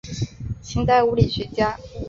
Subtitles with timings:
[0.63, 1.77] 清代理学家。